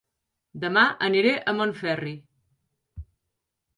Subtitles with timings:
[0.63, 2.15] Dema aniré a Montferri